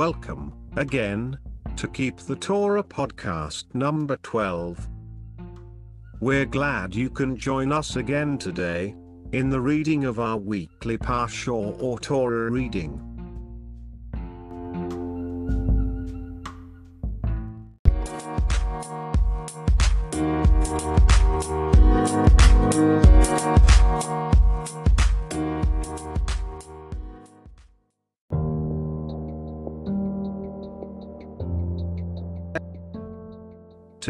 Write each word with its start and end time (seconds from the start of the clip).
Welcome, 0.00 0.54
again, 0.76 1.38
to 1.76 1.86
Keep 1.86 2.20
the 2.20 2.34
Torah 2.34 2.82
podcast 2.82 3.66
number 3.74 4.16
12. 4.22 4.88
We're 6.20 6.46
glad 6.46 6.94
you 6.94 7.10
can 7.10 7.36
join 7.36 7.70
us 7.70 7.96
again 7.96 8.38
today, 8.38 8.94
in 9.32 9.50
the 9.50 9.60
reading 9.60 10.06
of 10.06 10.18
our 10.18 10.38
weekly 10.38 10.96
Parsha 10.96 11.78
or 11.82 11.98
Torah 11.98 12.50
reading. 12.50 12.98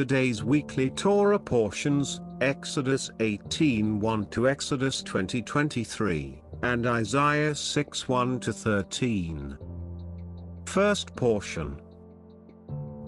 Today's 0.00 0.42
weekly 0.42 0.88
Torah 0.88 1.38
portions, 1.38 2.22
Exodus 2.40 3.10
18 3.20 4.00
1 4.00 4.26
to 4.30 4.48
Exodus 4.48 5.02
20 5.02 5.42
23, 5.42 6.42
and 6.62 6.86
Isaiah 6.86 7.54
6 7.54 8.08
1 8.08 8.40
to 8.40 8.50
13. 8.50 9.58
First 10.64 11.14
portion 11.14 11.82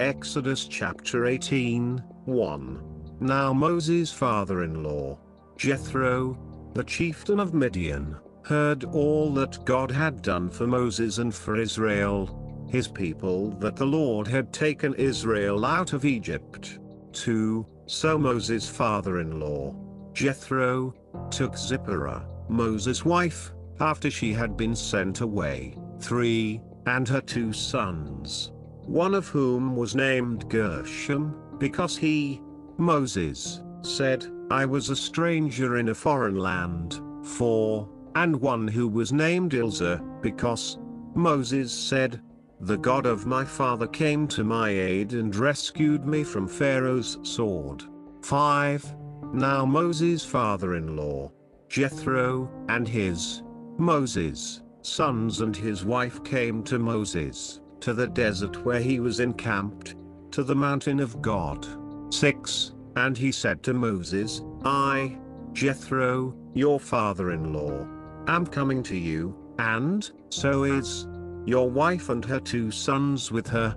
Exodus 0.01 0.69
chapter 0.69 1.25
18 1.25 1.97
1. 2.27 3.15
Now 3.21 3.55
Moses' 3.55 4.13
father 4.13 4.63
in 4.63 4.83
law, 4.83 5.19
Jethro, 5.57 6.39
the 6.75 6.85
chieftain 6.85 7.41
of 7.41 7.55
Midian, 7.55 8.19
heard 8.43 8.85
all 8.85 9.33
that 9.33 9.65
God 9.65 9.91
had 9.91 10.21
done 10.21 10.51
for 10.51 10.67
Moses 10.67 11.17
and 11.17 11.35
for 11.35 11.57
Israel, 11.57 12.67
his 12.69 12.87
people 12.87 13.53
that 13.61 13.77
the 13.77 13.87
Lord 13.87 14.27
had 14.27 14.53
taken 14.53 14.93
Israel 14.97 15.65
out 15.65 15.95
of 15.95 16.05
Egypt. 16.05 16.81
2. 17.13 17.67
So 17.87 18.19
Moses' 18.19 18.69
father-in-law, 18.69 19.75
Jethro, 20.13 20.95
took 21.31 21.57
Zipporah, 21.57 22.27
Moses' 22.49 23.05
wife, 23.05 23.53
after 23.81 24.11
she 24.11 24.33
had 24.33 24.57
been 24.57 24.77
sent 24.77 25.21
away. 25.21 25.77
3. 26.01 26.61
And 26.87 27.09
her 27.09 27.21
two 27.21 27.53
sons, 27.53 28.51
one 28.87 29.15
of 29.15 29.29
whom 29.29 29.77
was 29.77 29.95
named 29.95 30.49
Gershom, 30.49 31.37
because 31.59 31.97
he, 31.97 32.41
Moses, 32.79 33.63
said, 33.83 34.27
I 34.51 34.67
was 34.67 34.91
a 34.91 34.97
stranger 34.97 35.79
in 35.79 35.89
a 35.89 35.95
foreign 35.95 36.37
land. 36.37 37.01
4. 37.23 37.89
And 38.17 38.37
one 38.37 38.69
who 38.69 38.89
was 38.89 39.13
named 39.13 39.55
Eliezer, 39.55 40.01
because 40.21 40.79
Moses 41.15 41.73
said, 41.73 42.21
the 42.63 42.79
God 42.79 43.07
of 43.07 43.27
my 43.27 43.45
father 43.45 43.89
came 43.89 44.29
to 44.29 44.45
my 44.45 44.71
aid 44.71 45.15
and 45.15 45.35
rescued 45.35 46.07
me 46.07 46.23
from 46.23 46.47
Pharaoh's 46.47 47.19
sword. 47.25 47.83
5. 48.23 48.95
Now 49.33 49.67
Moses' 49.67 50.25
father-in-law, 50.25 51.33
Jethro, 51.69 52.49
and 52.69 52.87
his, 52.87 53.43
Moses, 53.79 54.63
sons 54.83 55.41
and 55.41 55.57
his 55.57 55.85
wife 55.85 56.23
came 56.23 56.63
to 56.63 56.79
Moses, 56.79 57.61
to 57.81 57.95
the 57.95 58.07
desert 58.07 58.65
where 58.65 58.81
he 58.81 59.01
was 59.01 59.19
encamped, 59.19 59.97
to 60.31 60.45
the 60.45 60.55
mountain 60.55 61.01
of 61.01 61.21
God. 61.21 61.67
6. 62.15 62.75
And 62.95 63.19
he 63.19 63.33
said 63.33 63.65
to 63.65 63.75
Moses, 63.75 64.41
I, 64.65 65.19
Jethro, 65.53 66.37
your 66.55 66.79
father-in-law, 66.79 67.89
am 68.29 68.47
coming 68.47 68.85
to 68.85 68.97
you, 68.97 69.37
and, 69.59 70.09
so 70.31 70.63
is, 70.63 71.09
your 71.47 71.71
wife 71.71 72.09
and 72.09 72.25
her 72.25 72.41
two 72.41 72.71
sons 72.71 73.33
with 73.33 73.47
her. 73.49 73.77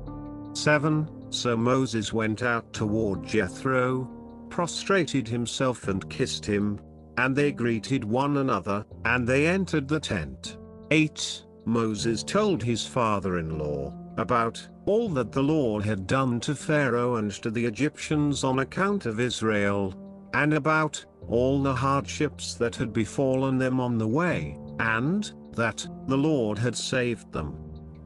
7. 0.53 1.09
So 1.31 1.57
Moses 1.57 2.13
went 2.13 2.43
out 2.43 2.71
toward 2.71 3.25
Jethro, 3.25 4.09
prostrated 4.49 5.27
himself 5.27 5.87
and 5.87 6.09
kissed 6.09 6.45
him, 6.45 6.79
and 7.17 7.35
they 7.35 7.51
greeted 7.51 8.03
one 8.03 8.37
another, 8.37 8.85
and 9.03 9.27
they 9.27 9.47
entered 9.47 9.87
the 9.87 9.99
tent. 9.99 10.57
8. 10.91 11.43
Moses 11.65 12.23
told 12.23 12.61
his 12.61 12.85
father-in-law, 12.85 13.93
about 14.17 14.65
all 14.85 15.09
that 15.09 15.31
the 15.31 15.43
Lord 15.43 15.83
had 15.83 16.07
done 16.07 16.39
to 16.41 16.55
Pharaoh 16.55 17.15
and 17.15 17.31
to 17.31 17.49
the 17.49 17.65
Egyptians 17.65 18.43
on 18.43 18.59
account 18.59 19.05
of 19.05 19.19
Israel, 19.19 19.93
and 20.33 20.53
about 20.53 21.03
all 21.27 21.61
the 21.61 21.73
hardships 21.73 22.53
that 22.55 22.75
had 22.75 22.93
befallen 22.93 23.57
them 23.57 23.79
on 23.79 23.97
the 23.97 24.07
way, 24.07 24.57
and 24.79 25.33
that 25.55 25.87
the 26.07 26.17
Lord 26.17 26.57
had 26.57 26.75
saved 26.75 27.31
them. 27.31 27.57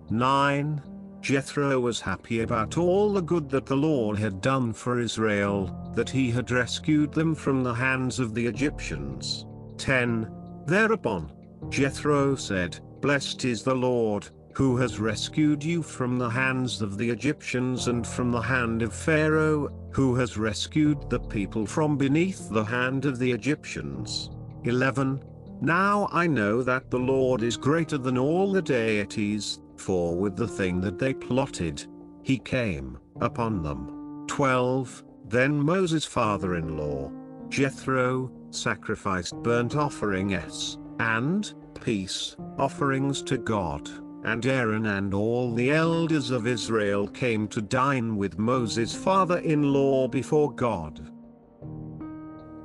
9. 0.09 0.81
Jethro 1.21 1.79
was 1.79 1.99
happy 1.99 2.41
about 2.41 2.77
all 2.77 3.11
the 3.11 3.21
good 3.21 3.49
that 3.49 3.65
the 3.65 3.75
Lord 3.75 4.17
had 4.17 4.41
done 4.41 4.71
for 4.71 4.99
Israel, 4.99 5.91
that 5.93 6.09
he 6.09 6.31
had 6.31 6.49
rescued 6.49 7.11
them 7.13 7.35
from 7.35 7.63
the 7.63 7.73
hands 7.73 8.19
of 8.19 8.33
the 8.33 8.45
Egyptians. 8.45 9.45
10. 9.77 10.31
Thereupon, 10.65 11.31
Jethro 11.69 12.35
said, 12.35 12.79
Blessed 13.01 13.45
is 13.45 13.63
the 13.63 13.75
Lord, 13.75 14.29
who 14.53 14.77
has 14.77 14.99
rescued 14.99 15.63
you 15.63 15.81
from 15.81 16.17
the 16.17 16.29
hands 16.29 16.81
of 16.81 16.97
the 16.97 17.09
Egyptians 17.09 17.87
and 17.87 18.05
from 18.05 18.31
the 18.31 18.41
hand 18.41 18.81
of 18.81 18.93
Pharaoh, 18.93 19.69
who 19.91 20.15
has 20.15 20.37
rescued 20.37 21.09
the 21.09 21.19
people 21.19 21.65
from 21.65 21.97
beneath 21.97 22.49
the 22.49 22.63
hand 22.63 23.05
of 23.05 23.19
the 23.19 23.31
Egyptians. 23.31 24.31
11. 24.63 25.23
Now 25.61 26.07
I 26.13 26.25
know 26.25 26.63
that 26.63 26.89
the 26.89 26.99
Lord 26.99 27.43
is 27.43 27.57
greater 27.57 27.97
than 27.97 28.17
all 28.17 28.51
the 28.51 28.61
deities, 28.61 29.59
for 29.75 30.15
with 30.15 30.37
the 30.37 30.47
thing 30.47 30.79
that 30.81 30.97
they 30.97 31.13
plotted, 31.13 31.85
he 32.23 32.37
came 32.37 32.97
upon 33.19 33.61
them. 33.61 34.25
12. 34.27 35.03
Then 35.27 35.59
Moses' 35.59 36.05
father-in-law, 36.05 37.11
Jethro, 37.49 38.31
sacrificed 38.51 39.35
burnt 39.43 39.75
offerings, 39.75 40.77
and, 40.99 41.53
peace, 41.81 42.37
offerings 42.57 43.21
to 43.23 43.37
God, 43.37 43.89
and 44.23 44.45
Aaron 44.45 44.85
and 44.85 45.13
all 45.13 45.53
the 45.53 45.71
elders 45.71 46.31
of 46.31 46.47
Israel 46.47 47.07
came 47.07 47.47
to 47.49 47.61
dine 47.61 48.15
with 48.15 48.39
Moses' 48.39 48.95
father-in-law 48.95 50.07
before 50.07 50.53
God. 50.53 51.11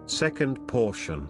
Second 0.07 0.67
portion 0.69 1.29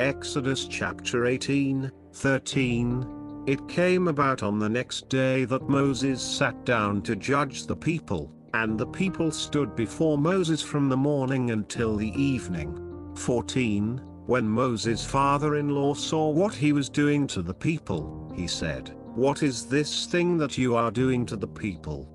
Exodus 0.00 0.66
chapter 0.66 1.26
18, 1.26 1.90
13. 2.14 3.44
It 3.46 3.68
came 3.68 4.08
about 4.08 4.42
on 4.42 4.58
the 4.58 4.68
next 4.68 5.08
day 5.08 5.44
that 5.44 5.68
Moses 5.68 6.20
sat 6.20 6.64
down 6.64 7.00
to 7.02 7.14
judge 7.14 7.66
the 7.66 7.76
people, 7.76 8.32
and 8.54 8.76
the 8.76 8.88
people 8.88 9.30
stood 9.30 9.76
before 9.76 10.18
Moses 10.18 10.60
from 10.60 10.88
the 10.88 10.96
morning 10.96 11.52
until 11.52 11.96
the 11.96 12.10
evening. 12.20 13.12
14. 13.14 13.98
When 14.26 14.48
Moses' 14.48 15.04
father-in-law 15.04 15.94
saw 15.94 16.28
what 16.28 16.54
he 16.54 16.72
was 16.72 16.88
doing 16.88 17.28
to 17.28 17.40
the 17.40 17.54
people, 17.54 18.32
he 18.34 18.48
said, 18.48 18.96
What 19.14 19.44
is 19.44 19.66
this 19.66 20.06
thing 20.06 20.36
that 20.38 20.58
you 20.58 20.74
are 20.74 20.90
doing 20.90 21.24
to 21.26 21.36
the 21.36 21.46
people? 21.46 22.08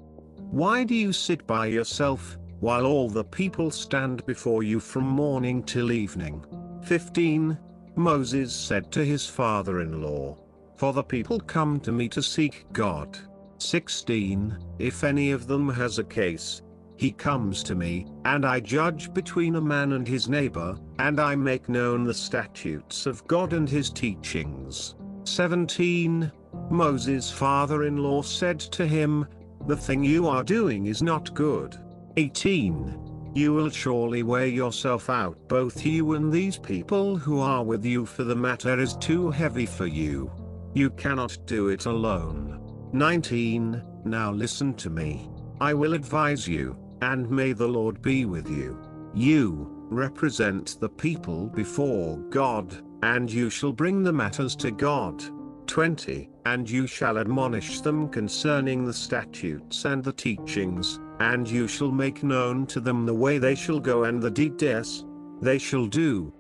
Why 0.52 0.84
do 0.84 0.96
you 0.96 1.14
sit 1.14 1.48
by 1.48 1.68
yourself, 1.68 2.38
while 2.60 2.86
all 2.86 3.10
the 3.10 3.24
people 3.24 3.72
stand 3.72 4.26
before 4.26 4.64
you 4.64 4.82
from 4.82 5.06
morning 5.06 5.64
till 5.64 5.94
evening? 5.94 6.44
15. 6.84 7.58
Moses 8.00 8.56
said 8.56 8.94
to 8.94 9.04
his 9.04 9.26
father-in-law, 9.26 10.38
For 10.78 10.94
the 10.94 11.04
people 11.04 11.38
come 11.38 11.82
to 11.82 11.92
me 11.92 12.08
to 12.10 12.24
seek 12.24 12.66
God. 12.72 13.20
16. 13.58 14.58
If 14.80 15.04
any 15.04 15.32
of 15.32 15.48
them 15.48 15.68
has 15.68 16.00
a 16.00 16.04
case, 16.06 16.62
he 16.96 17.12
comes 17.12 17.62
to 17.64 17.76
me, 17.76 18.08
and 18.24 18.46
I 18.46 18.62
judge 18.62 19.14
between 19.14 19.58
a 19.58 19.62
man 19.62 19.92
and 19.92 20.08
his 20.08 20.30
neighbor, 20.30 20.78
and 20.98 21.20
I 21.20 21.36
make 21.36 21.68
known 21.68 22.06
the 22.06 22.14
statutes 22.14 23.06
of 23.06 23.28
God 23.28 23.52
and 23.52 23.70
his 23.70 23.90
teachings. 23.90 24.96
17. 25.26 26.32
Moses' 26.70 27.30
father-in-law 27.30 28.22
said 28.22 28.62
to 28.62 28.88
him, 28.88 29.28
The 29.68 29.76
thing 29.76 30.06
you 30.06 30.26
are 30.26 30.44
doing 30.44 30.86
is 30.86 31.04
not 31.04 31.34
good. 31.34 31.76
18. 32.16 33.09
You 33.34 33.54
will 33.54 33.70
surely 33.70 34.24
wear 34.24 34.48
yourself 34.48 35.10
out 35.10 35.38
both 35.48 35.86
you 35.86 36.14
and 36.14 36.32
these 36.32 36.58
people 36.58 37.16
who 37.16 37.40
are 37.40 37.64
with 37.64 37.86
you 37.86 38.06
for 38.06 38.24
the 38.24 38.36
matter 38.36 38.80
is 38.80 38.96
too 38.96 39.30
heavy 39.30 39.66
for 39.66 39.86
you. 39.86 40.32
You 40.74 40.90
cannot 40.92 41.38
do 41.46 41.70
it 41.70 41.86
alone. 41.86 42.60
19. 42.94 43.84
Now 44.06 44.32
listen 44.32 44.74
to 44.76 44.90
me. 44.90 45.30
I 45.62 45.74
will 45.74 45.94
advise 45.94 46.48
you, 46.48 46.78
and 47.02 47.30
may 47.30 47.54
the 47.54 47.68
Lord 47.68 48.02
be 48.02 48.26
with 48.26 48.50
you. 48.50 48.80
You, 49.14 49.70
represent 49.90 50.80
the 50.80 50.90
people 50.90 51.48
before 51.48 52.18
God, 52.30 52.82
and 53.04 53.32
you 53.32 53.50
shall 53.50 53.74
bring 53.74 54.04
the 54.04 54.14
matters 54.14 54.56
to 54.58 54.72
God. 54.72 55.24
20. 55.68 56.30
And 56.46 56.70
you 56.70 56.88
shall 56.88 57.20
admonish 57.20 57.82
them 57.82 58.10
concerning 58.10 58.86
the 58.86 58.94
statutes 58.94 59.86
and 59.86 60.04
the 60.04 60.14
teachings, 60.14 61.00
and 61.20 61.50
you 61.50 61.68
shall 61.68 61.92
make 61.92 62.24
known 62.24 62.66
to 62.68 62.80
them 62.80 63.06
the 63.06 63.14
way 63.14 63.38
they 63.38 63.56
shall 63.56 63.80
go 63.80 64.06
and 64.06 64.22
the 64.22 64.32
deeds 64.32 65.06
they 65.42 65.58
shall 65.58 65.86
do. 65.86 66.34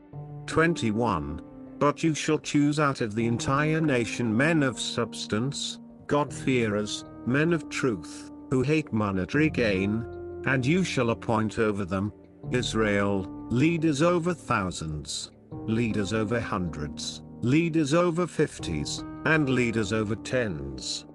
21. 0.48 1.42
But 1.78 2.04
you 2.04 2.14
shall 2.14 2.40
choose 2.40 2.80
out 2.80 3.02
of 3.02 3.16
the 3.16 3.26
entire 3.26 3.80
nation 3.80 4.36
men 4.36 4.64
of 4.64 4.80
substance, 4.80 5.80
God-fearers, 6.08 7.06
men 7.26 7.54
of 7.54 7.70
truth, 7.70 8.32
who 8.50 8.62
hate 8.62 8.92
monetary 8.92 9.50
gain, 9.50 10.06
and 10.46 10.66
you 10.66 10.84
shall 10.84 11.12
appoint 11.12 11.60
over 11.60 11.86
them, 11.86 12.12
Israel, 12.52 13.26
leaders 13.50 14.02
over 14.02 14.34
thousands, 14.34 15.32
leaders 15.52 16.14
over 16.14 16.40
hundreds, 16.40 17.22
leaders 17.42 17.94
over 17.94 18.26
fifties, 18.26 19.04
and 19.26 19.50
leaders 19.50 19.94
over 19.94 20.16
tens. 20.16 21.06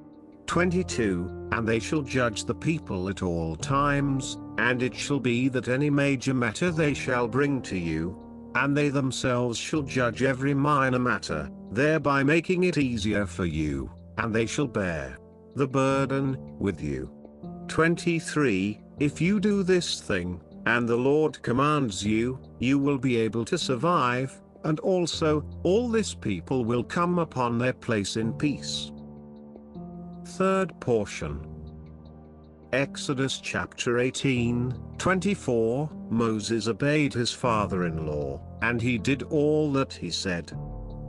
22 0.47 1.49
And 1.53 1.67
they 1.67 1.79
shall 1.79 2.03
judge 2.03 2.45
the 2.45 2.55
people 2.55 3.09
at 3.09 3.23
all 3.23 3.57
times, 3.57 4.39
and 4.59 4.83
it 4.83 4.95
shall 4.95 5.21
be 5.21 5.49
that 5.49 5.69
any 5.69 5.91
major 5.91 6.35
matter 6.35 6.71
they 6.71 6.95
shall 6.95 7.29
bring 7.29 7.63
to 7.63 7.79
you, 7.79 8.19
and 8.55 8.77
they 8.77 8.89
themselves 8.89 9.59
shall 9.59 9.83
judge 9.83 10.23
every 10.23 10.55
minor 10.55 10.99
matter, 10.99 11.51
thereby 11.71 12.23
making 12.23 12.65
it 12.65 12.79
easier 12.79 13.27
for 13.27 13.45
you, 13.45 13.91
and 14.19 14.35
they 14.35 14.47
shall 14.47 14.67
bear 14.67 15.19
the 15.57 15.67
burden 15.67 16.37
with 16.59 16.81
you. 16.81 17.11
23 17.69 18.81
If 18.99 19.21
you 19.21 19.41
do 19.41 19.63
this 19.63 20.01
thing, 20.01 20.41
and 20.67 20.89
the 20.89 20.97
Lord 20.97 21.43
commands 21.43 22.05
you, 22.05 22.39
you 22.59 22.79
will 22.79 22.99
be 22.99 23.17
able 23.17 23.45
to 23.45 23.59
survive, 23.59 24.41
and 24.65 24.81
also, 24.81 25.45
all 25.63 25.89
this 25.89 26.15
people 26.15 26.65
will 26.65 26.83
come 26.83 27.19
upon 27.19 27.59
their 27.59 27.75
place 27.75 28.17
in 28.17 28.33
peace. 28.33 28.91
Third 30.37 30.81
portion. 30.81 31.47
Exodus 32.73 33.39
chapter 33.39 34.01
18, 34.01 34.75
24 34.99 35.89
Moses 36.11 36.67
obeyed 36.67 37.15
his 37.15 37.31
father 37.31 37.85
in 37.85 38.05
law, 38.05 38.41
and 38.61 38.83
he 38.83 38.99
did 38.99 39.23
all 39.23 39.71
that 39.75 39.93
he 39.93 40.11
said. 40.11 40.51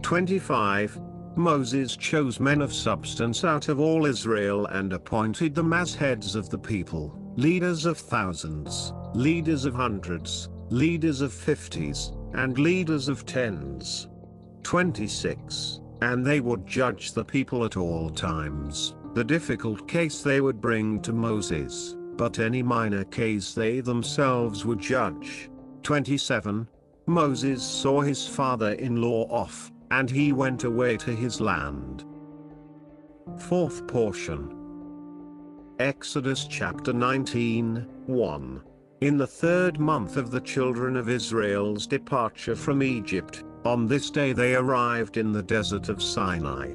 25 0.04 1.02
Moses 1.36 1.98
chose 1.98 2.40
men 2.40 2.62
of 2.62 2.72
substance 2.72 3.44
out 3.44 3.68
of 3.68 3.80
all 3.80 4.06
Israel 4.06 4.68
and 4.68 4.94
appointed 4.94 5.56
them 5.56 5.74
as 5.74 5.96
heads 5.96 6.36
of 6.36 6.52
the 6.52 6.60
people, 6.60 7.34
leaders 7.36 7.88
of 7.88 7.98
thousands, 7.98 8.94
leaders 9.16 9.66
of 9.66 9.74
hundreds, 9.74 10.50
leaders 10.70 11.22
of 11.22 11.34
fifties, 11.34 12.12
and 12.36 12.60
leaders 12.60 13.08
of 13.08 13.26
tens. 13.26 14.08
26 14.62 15.80
And 16.04 16.24
they 16.24 16.42
would 16.42 16.68
judge 16.68 17.14
the 17.14 17.26
people 17.26 17.66
at 17.66 17.76
all 17.76 18.12
times 18.12 18.94
the 19.16 19.24
difficult 19.24 19.88
case 19.88 20.22
they 20.22 20.42
would 20.42 20.60
bring 20.60 21.02
to 21.02 21.14
Moses, 21.14 21.96
but 22.18 22.40
any 22.40 22.62
minor 22.62 23.06
case 23.06 23.54
they 23.54 23.80
themselves 23.80 24.66
would 24.66 24.80
judge. 24.80 25.50
27. 25.84 26.68
Moses 27.08 27.64
saw 27.64 28.02
his 28.02 28.28
father-in-law 28.28 29.28
off, 29.30 29.72
and 29.92 30.12
he 30.12 30.34
went 30.34 30.66
away 30.66 30.98
to 30.98 31.16
his 31.16 31.40
land. 31.40 32.04
Fourth 33.38 33.88
portion. 33.88 34.54
Exodus 35.80 36.46
chapter 36.46 36.92
19, 36.92 37.88
1. 38.08 38.62
In 39.00 39.18
the 39.18 39.28
third 39.28 39.80
month 39.80 40.18
of 40.18 40.30
the 40.30 40.42
children 40.42 40.98
of 40.98 41.08
Israel's 41.08 41.88
departure 41.88 42.56
from 42.56 42.84
Egypt, 42.84 43.46
on 43.64 43.88
this 43.88 44.10
day 44.10 44.34
they 44.34 44.56
arrived 44.56 45.16
in 45.16 45.32
the 45.32 45.44
desert 45.44 45.88
of 45.88 46.04
Sinai. 46.04 46.74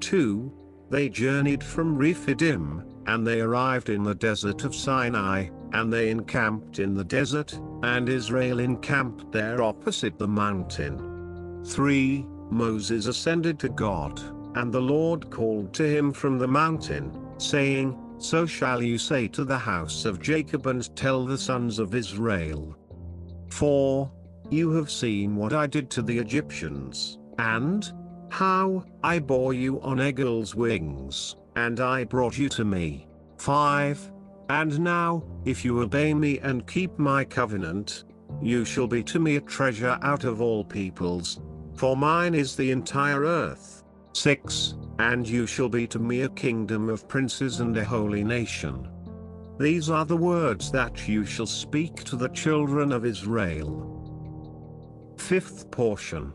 2. 0.00 0.52
They 0.88 1.08
journeyed 1.08 1.64
from 1.64 1.96
Rephidim, 1.96 2.84
and 3.06 3.26
they 3.26 3.40
arrived 3.40 3.88
in 3.88 4.02
the 4.02 4.14
desert 4.14 4.64
of 4.64 4.74
Sinai, 4.74 5.48
and 5.72 5.92
they 5.92 6.10
encamped 6.10 6.78
in 6.78 6.94
the 6.94 7.04
desert, 7.04 7.58
and 7.82 8.08
Israel 8.08 8.60
encamped 8.60 9.32
there 9.32 9.62
opposite 9.62 10.18
the 10.18 10.28
mountain. 10.28 11.62
3. 11.66 12.26
Moses 12.50 13.06
ascended 13.06 13.58
to 13.58 13.68
God, 13.68 14.20
and 14.56 14.72
the 14.72 14.80
Lord 14.80 15.30
called 15.30 15.74
to 15.74 15.86
him 15.86 16.12
from 16.12 16.38
the 16.38 16.48
mountain, 16.48 17.12
saying, 17.38 17.98
So 18.18 18.46
shall 18.46 18.82
you 18.82 18.98
say 18.98 19.26
to 19.28 19.44
the 19.44 19.58
house 19.58 20.04
of 20.04 20.22
Jacob 20.22 20.66
and 20.66 20.94
tell 20.96 21.26
the 21.26 21.38
sons 21.38 21.78
of 21.78 21.94
Israel. 21.94 22.76
4. 23.50 24.10
You 24.50 24.70
have 24.70 24.90
seen 24.90 25.34
what 25.34 25.52
I 25.52 25.66
did 25.66 25.90
to 25.90 26.02
the 26.02 26.18
Egyptians, 26.18 27.18
and, 27.38 27.92
how, 28.30 28.84
I 29.02 29.18
bore 29.18 29.54
you 29.54 29.80
on 29.82 30.00
eagle's 30.00 30.54
wings, 30.54 31.36
and 31.56 31.80
I 31.80 32.04
brought 32.04 32.38
you 32.38 32.48
to 32.50 32.64
me. 32.64 33.06
5. 33.38 34.12
And 34.48 34.78
now, 34.80 35.24
if 35.44 35.64
you 35.64 35.80
obey 35.80 36.14
me 36.14 36.38
and 36.38 36.66
keep 36.66 36.98
my 36.98 37.24
covenant, 37.24 38.04
you 38.40 38.64
shall 38.64 38.86
be 38.86 39.02
to 39.04 39.18
me 39.18 39.36
a 39.36 39.40
treasure 39.40 39.98
out 40.02 40.24
of 40.24 40.40
all 40.40 40.64
peoples, 40.64 41.40
for 41.74 41.96
mine 41.96 42.34
is 42.34 42.56
the 42.56 42.70
entire 42.70 43.22
earth. 43.22 43.84
6. 44.12 44.74
And 44.98 45.28
you 45.28 45.46
shall 45.46 45.68
be 45.68 45.86
to 45.88 45.98
me 45.98 46.22
a 46.22 46.28
kingdom 46.30 46.88
of 46.88 47.06
princes 47.08 47.60
and 47.60 47.76
a 47.76 47.84
holy 47.84 48.24
nation. 48.24 48.88
These 49.58 49.90
are 49.90 50.04
the 50.04 50.16
words 50.16 50.70
that 50.72 51.08
you 51.08 51.24
shall 51.24 51.46
speak 51.46 52.04
to 52.04 52.16
the 52.16 52.28
children 52.28 52.92
of 52.92 53.04
Israel. 53.04 53.92
Fifth 55.18 55.70
portion. 55.70 56.32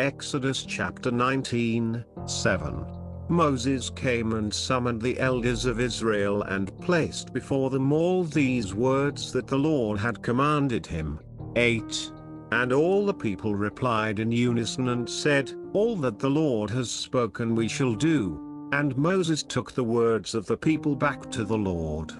Exodus 0.00 0.64
chapter 0.64 1.10
19, 1.10 2.02
7. 2.24 2.86
Moses 3.28 3.90
came 3.90 4.32
and 4.32 4.52
summoned 4.52 5.02
the 5.02 5.20
elders 5.20 5.66
of 5.66 5.78
Israel 5.78 6.40
and 6.44 6.74
placed 6.80 7.34
before 7.34 7.68
them 7.68 7.92
all 7.92 8.24
these 8.24 8.74
words 8.74 9.30
that 9.32 9.46
the 9.46 9.58
Lord 9.58 9.98
had 9.98 10.22
commanded 10.22 10.86
him. 10.86 11.20
8. 11.54 12.12
And 12.50 12.72
all 12.72 13.04
the 13.04 13.12
people 13.12 13.54
replied 13.54 14.20
in 14.20 14.32
unison 14.32 14.88
and 14.88 15.06
said, 15.06 15.52
All 15.74 15.96
that 15.96 16.18
the 16.18 16.30
Lord 16.30 16.70
has 16.70 16.90
spoken 16.90 17.54
we 17.54 17.68
shall 17.68 17.94
do. 17.94 18.70
And 18.72 18.96
Moses 18.96 19.42
took 19.42 19.72
the 19.72 19.84
words 19.84 20.34
of 20.34 20.46
the 20.46 20.56
people 20.56 20.96
back 20.96 21.30
to 21.32 21.44
the 21.44 21.58
Lord. 21.58 22.10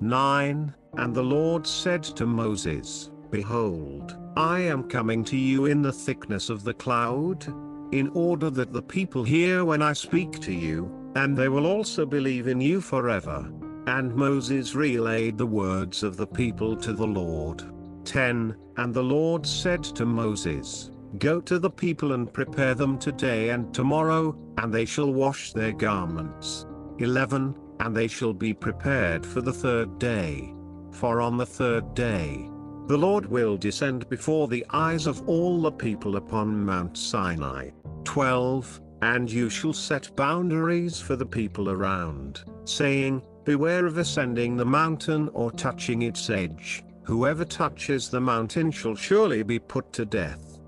9. 0.00 0.74
And 0.94 1.14
the 1.14 1.22
Lord 1.22 1.68
said 1.68 2.02
to 2.02 2.26
Moses, 2.26 3.12
Behold, 3.30 4.18
I 4.36 4.60
am 4.60 4.84
coming 4.84 5.24
to 5.24 5.36
you 5.36 5.66
in 5.66 5.82
the 5.82 5.92
thickness 5.92 6.48
of 6.48 6.64
the 6.64 6.72
cloud, 6.72 7.46
in 7.92 8.08
order 8.14 8.48
that 8.48 8.72
the 8.72 8.80
people 8.80 9.24
hear 9.24 9.64
when 9.64 9.82
I 9.82 9.92
speak 9.92 10.40
to 10.40 10.52
you, 10.54 10.90
and 11.16 11.36
they 11.36 11.50
will 11.50 11.66
also 11.66 12.06
believe 12.06 12.48
in 12.48 12.58
you 12.58 12.80
forever. 12.80 13.52
And 13.86 14.14
Moses 14.14 14.74
relayed 14.74 15.36
the 15.36 15.46
words 15.46 16.02
of 16.02 16.16
the 16.16 16.26
people 16.26 16.76
to 16.76 16.94
the 16.94 17.06
Lord. 17.06 17.62
10. 18.06 18.56
And 18.78 18.94
the 18.94 19.02
Lord 19.02 19.44
said 19.46 19.84
to 19.84 20.06
Moses, 20.06 20.90
Go 21.18 21.40
to 21.42 21.58
the 21.58 21.70
people 21.70 22.12
and 22.12 22.32
prepare 22.32 22.74
them 22.74 22.98
today 22.98 23.50
and 23.50 23.74
tomorrow, 23.74 24.34
and 24.56 24.72
they 24.72 24.86
shall 24.86 25.12
wash 25.12 25.52
their 25.52 25.72
garments. 25.72 26.64
11. 27.00 27.54
And 27.80 27.94
they 27.94 28.06
shall 28.06 28.32
be 28.32 28.54
prepared 28.54 29.26
for 29.26 29.42
the 29.42 29.52
third 29.52 29.98
day. 29.98 30.54
For 30.92 31.20
on 31.20 31.36
the 31.36 31.46
third 31.46 31.94
day, 31.94 32.48
the 32.88 32.96
Lord 32.96 33.26
will 33.26 33.56
descend 33.56 34.08
before 34.08 34.48
the 34.48 34.66
eyes 34.70 35.06
of 35.06 35.26
all 35.28 35.62
the 35.62 35.70
people 35.70 36.16
upon 36.16 36.64
Mount 36.64 36.98
Sinai. 36.98 37.70
12. 38.04 38.80
And 39.02 39.30
you 39.30 39.48
shall 39.48 39.72
set 39.72 40.14
boundaries 40.16 41.00
for 41.00 41.16
the 41.16 41.26
people 41.26 41.70
around, 41.70 42.44
saying, 42.64 43.22
Beware 43.44 43.86
of 43.86 43.98
ascending 43.98 44.56
the 44.56 44.64
mountain 44.64 45.28
or 45.32 45.50
touching 45.50 46.02
its 46.02 46.30
edge, 46.30 46.84
whoever 47.02 47.44
touches 47.44 48.08
the 48.08 48.20
mountain 48.20 48.70
shall 48.70 48.94
surely 48.94 49.42
be 49.42 49.58
put 49.58 49.92
to 49.94 50.04
death. 50.04 50.60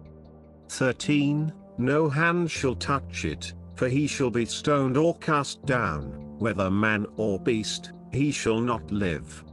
13. 0.69 1.53
No 1.79 2.09
hand 2.09 2.51
shall 2.51 2.75
touch 2.75 3.25
it, 3.25 3.53
for 3.77 3.89
he 3.89 4.07
shall 4.07 4.31
be 4.31 4.45
stoned 4.45 4.97
or 4.97 5.17
cast 5.19 5.65
down, 5.67 6.05
whether 6.39 6.71
man 6.71 7.07
or 7.17 7.39
beast, 7.39 7.93
he 8.13 8.31
shall 8.31 8.61
not 8.61 8.89
live. 8.91 9.45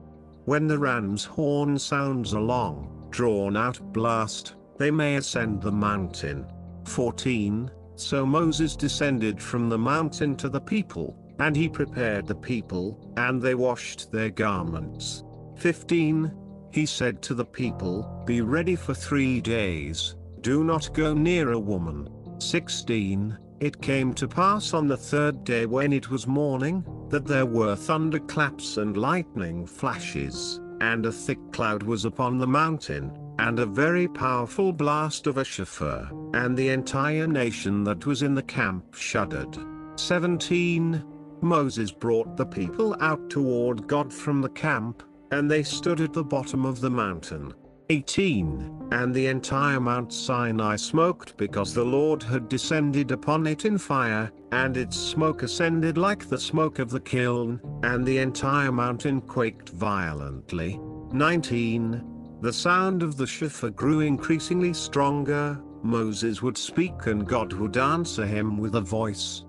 When 0.45 0.67
the 0.67 0.79
ram's 0.79 1.23
horn 1.23 1.77
sounds 1.77 2.33
a 2.33 2.39
long, 2.39 3.07
drawn-out 3.11 3.93
blast, 3.93 4.55
they 4.77 4.89
may 4.89 5.17
ascend 5.17 5.61
the 5.61 5.71
mountain. 5.71 6.45
14. 6.85 7.69
So 7.95 8.25
Moses 8.25 8.75
descended 8.75 9.41
from 9.41 9.69
the 9.69 9.77
mountain 9.77 10.35
to 10.37 10.49
the 10.49 10.59
people, 10.61 11.15
and 11.39 11.55
he 11.55 11.69
prepared 11.69 12.25
the 12.25 12.35
people, 12.35 13.13
and 13.17 13.41
they 13.41 13.53
washed 13.53 14.11
their 14.11 14.31
garments. 14.31 15.23
15. 15.57 16.31
He 16.71 16.85
said 16.85 17.21
to 17.23 17.35
the 17.35 17.45
people, 17.45 18.23
Be 18.25 18.41
ready 18.41 18.75
for 18.75 18.93
three 18.93 19.41
days, 19.41 20.15
do 20.41 20.63
not 20.63 20.93
go 20.93 21.13
near 21.13 21.51
a 21.51 21.59
woman. 21.59 22.09
16. 22.39 23.37
It 23.61 23.79
came 23.79 24.15
to 24.15 24.27
pass 24.27 24.73
on 24.73 24.87
the 24.87 24.97
third 24.97 25.43
day 25.43 25.67
when 25.67 25.93
it 25.93 26.09
was 26.09 26.25
morning, 26.25 26.83
that 27.09 27.27
there 27.27 27.45
were 27.45 27.75
thunderclaps 27.75 28.77
and 28.77 28.97
lightning 28.97 29.67
flashes, 29.67 30.59
and 30.81 31.05
a 31.05 31.11
thick 31.11 31.37
cloud 31.51 31.83
was 31.83 32.03
upon 32.03 32.39
the 32.39 32.47
mountain, 32.47 33.15
and 33.37 33.59
a 33.59 33.67
very 33.67 34.07
powerful 34.07 34.73
blast 34.73 35.27
of 35.27 35.37
a 35.37 35.43
shofar, 35.43 36.09
and 36.33 36.57
the 36.57 36.69
entire 36.69 37.27
nation 37.27 37.83
that 37.83 38.07
was 38.07 38.23
in 38.23 38.33
the 38.33 38.41
camp 38.41 38.95
shuddered. 38.95 39.55
17. 39.95 41.03
Moses 41.41 41.91
brought 41.91 42.35
the 42.37 42.45
people 42.47 42.97
out 42.99 43.29
toward 43.29 43.85
God 43.85 44.11
from 44.11 44.41
the 44.41 44.49
camp, 44.49 45.03
and 45.29 45.51
they 45.51 45.61
stood 45.61 46.01
at 46.01 46.13
the 46.13 46.23
bottom 46.23 46.65
of 46.65 46.81
the 46.81 46.89
mountain. 46.89 47.53
18 47.89 48.80
And 48.91 49.13
the 49.13 49.27
entire 49.27 49.79
Mount 49.79 50.11
Sinai 50.11 50.75
smoked 50.75 51.37
because 51.37 51.73
the 51.73 51.83
Lord 51.83 52.21
had 52.21 52.49
descended 52.49 53.11
upon 53.11 53.47
it 53.47 53.63
in 53.63 53.77
fire, 53.77 54.31
and 54.51 54.75
its 54.75 54.97
smoke 54.97 55.43
ascended 55.43 55.97
like 55.97 56.27
the 56.27 56.37
smoke 56.37 56.79
of 56.79 56.89
the 56.89 56.99
kiln, 56.99 57.61
and 57.83 58.05
the 58.05 58.17
entire 58.17 58.71
mountain 58.71 59.21
quaked 59.21 59.69
violently. 59.69 60.79
19 61.13 62.03
The 62.41 62.51
sound 62.51 63.01
of 63.01 63.15
the 63.15 63.27
shofar 63.27 63.69
grew 63.69 64.01
increasingly 64.01 64.73
stronger, 64.73 65.61
Moses 65.83 66.41
would 66.41 66.57
speak 66.57 67.07
and 67.07 67.27
God 67.27 67.53
would 67.53 67.77
answer 67.77 68.25
him 68.25 68.57
with 68.57 68.75
a 68.75 68.81
voice. 68.81 69.45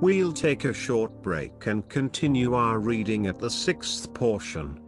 We'll 0.00 0.32
take 0.32 0.64
a 0.64 0.72
short 0.72 1.22
break 1.22 1.66
and 1.66 1.88
continue 1.88 2.54
our 2.54 2.78
reading 2.78 3.26
at 3.26 3.38
the 3.38 3.50
sixth 3.50 4.12
portion. 4.12 4.80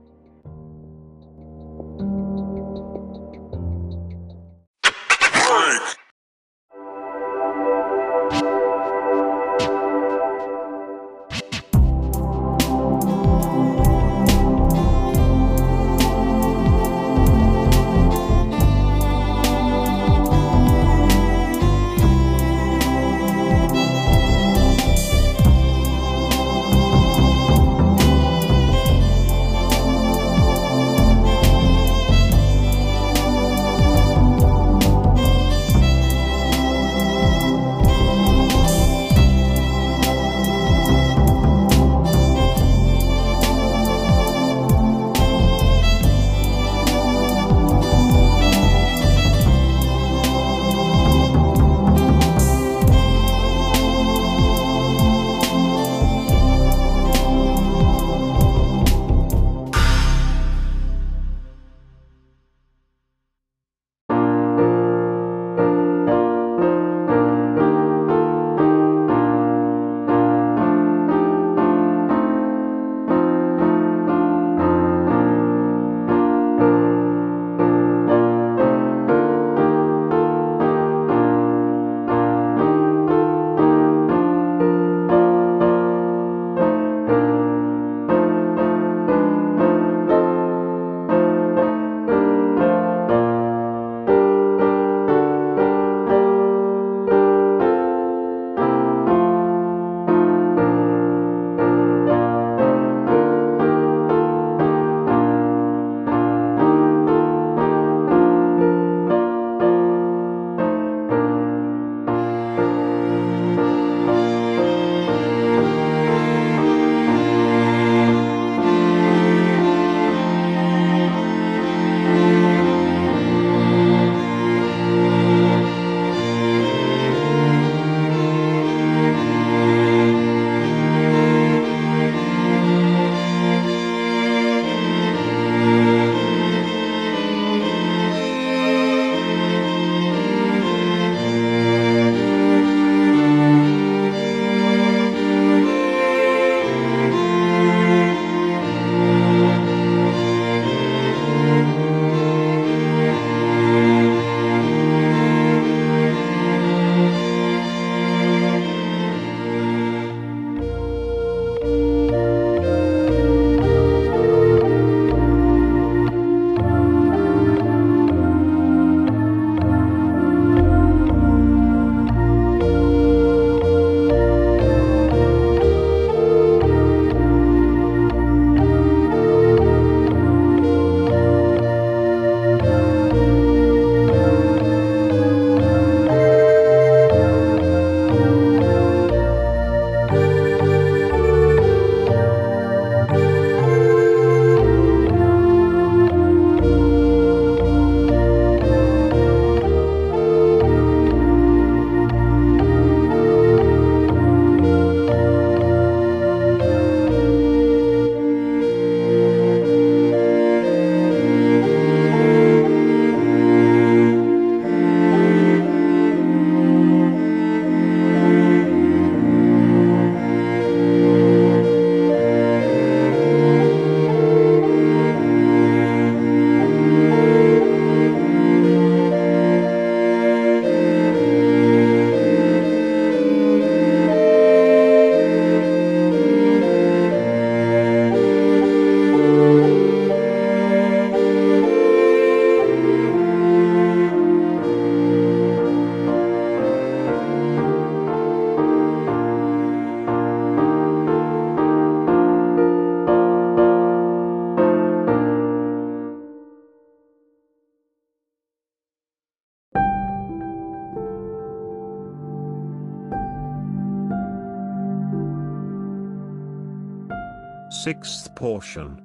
Sixth 267.83 268.35
portion. 268.35 269.01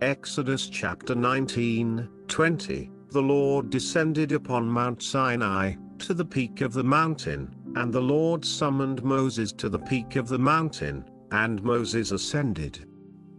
Exodus 0.00 0.68
chapter 0.68 1.14
19, 1.16 2.08
20 2.28 2.90
The 3.10 3.20
Lord 3.20 3.70
descended 3.70 4.32
upon 4.32 4.68
Mount 4.68 5.02
Sinai, 5.02 5.74
to 5.98 6.14
the 6.14 6.24
peak 6.24 6.60
of 6.60 6.72
the 6.72 6.84
mountain, 6.84 7.54
and 7.74 7.92
the 7.92 8.00
Lord 8.00 8.44
summoned 8.44 9.02
Moses 9.02 9.52
to 9.54 9.68
the 9.68 9.80
peak 9.80 10.16
of 10.16 10.28
the 10.28 10.38
mountain, 10.38 11.04
and 11.32 11.62
Moses 11.62 12.12
ascended. 12.12 12.86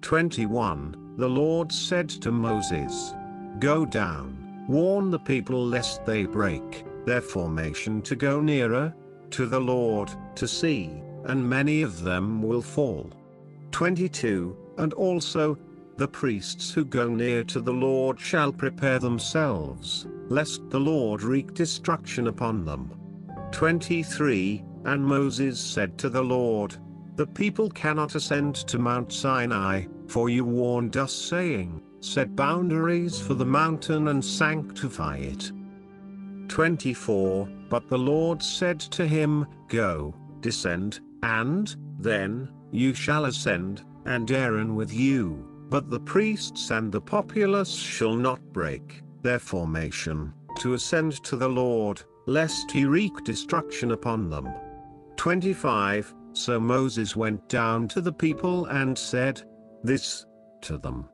21 0.01 1.15
The 1.17 1.29
Lord 1.29 1.71
said 1.71 2.09
to 2.09 2.31
Moses, 2.31 3.13
Go 3.59 3.85
down, 3.85 4.65
warn 4.67 5.09
the 5.09 5.19
people 5.19 5.65
lest 5.65 6.05
they 6.05 6.25
break 6.25 6.85
their 7.05 7.21
formation 7.21 8.01
to 8.03 8.15
go 8.15 8.41
nearer 8.41 8.93
to 9.31 9.45
the 9.45 9.61
Lord, 9.61 10.11
to 10.35 10.47
see, 10.47 11.01
and 11.25 11.49
many 11.49 11.81
of 11.81 12.03
them 12.03 12.43
will 12.43 12.61
fall. 12.61 13.09
22 13.71 14.55
And 14.77 14.93
also, 14.93 15.57
the 15.97 16.07
priests 16.07 16.71
who 16.71 16.85
go 16.85 17.07
near 17.07 17.43
to 17.43 17.59
the 17.59 17.73
Lord 17.73 18.19
shall 18.19 18.51
prepare 18.51 18.99
themselves, 18.99 20.07
lest 20.29 20.69
the 20.69 20.79
Lord 20.79 21.21
wreak 21.21 21.53
destruction 21.53 22.27
upon 22.27 22.65
them. 22.65 22.91
23 23.51 24.63
And 24.85 25.05
Moses 25.05 25.59
said 25.59 25.97
to 25.99 26.09
the 26.09 26.23
Lord, 26.23 26.75
The 27.15 27.27
people 27.27 27.69
cannot 27.69 28.15
ascend 28.15 28.55
to 28.67 28.79
Mount 28.79 29.11
Sinai, 29.11 29.85
for 30.07 30.29
you 30.29 30.45
warned 30.45 30.97
us 30.97 31.13
saying, 31.13 31.81
Set 31.99 32.35
boundaries 32.35 33.19
for 33.19 33.35
the 33.35 33.45
mountain 33.45 34.07
and 34.07 34.25
sanctify 34.25 35.17
it. 35.17 35.51
24 36.47 37.47
But 37.69 37.87
the 37.87 37.97
Lord 37.97 38.41
said 38.41 38.79
to 38.79 39.05
him, 39.07 39.45
Go, 39.67 40.15
descend, 40.39 40.99
and, 41.21 41.75
then, 41.99 42.49
you 42.71 42.93
shall 42.93 43.25
ascend, 43.25 43.83
and 44.05 44.29
Aaron 44.31 44.75
with 44.75 44.93
you, 44.93 45.47
but 45.69 45.89
the 45.89 45.99
priests 45.99 46.71
and 46.71 46.91
the 46.91 47.01
populace 47.01 47.73
shall 47.73 48.15
not 48.15 48.41
break 48.53 49.01
their 49.21 49.39
formation, 49.39 50.33
to 50.59 50.73
ascend 50.73 51.23
to 51.23 51.35
the 51.35 51.47
Lord, 51.47 52.01
lest 52.25 52.71
he 52.71 52.85
wreak 52.85 53.23
destruction 53.23 53.91
upon 53.91 54.29
them. 54.29 54.49
25 55.17 56.13
So 56.33 56.59
Moses 56.59 57.15
went 57.15 57.47
down 57.49 57.87
to 57.89 58.01
the 58.01 58.13
people 58.13 58.65
and 58.65 58.97
said, 58.97 59.43
This, 59.83 60.25
to 60.61 60.77
them. 60.77 61.09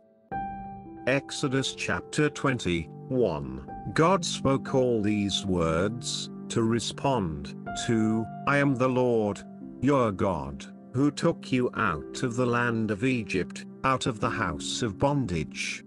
Exodus 1.07 1.73
chapter 1.73 2.29
21 2.29 3.65
God 3.93 4.23
spoke 4.25 4.75
all 4.75 5.01
these 5.01 5.45
words, 5.45 6.29
to 6.49 6.63
respond 6.63 7.55
to, 7.85 8.25
I 8.47 8.57
am 8.57 8.75
the 8.75 8.89
Lord, 8.89 9.41
your 9.81 10.11
God, 10.11 10.65
who 10.93 11.11
took 11.11 11.51
you 11.51 11.69
out 11.75 12.23
of 12.23 12.35
the 12.35 12.45
land 12.45 12.91
of 12.91 13.03
Egypt, 13.03 13.65
out 13.83 14.05
of 14.05 14.19
the 14.19 14.29
house 14.29 14.81
of 14.81 14.97
bondage. 14.97 15.83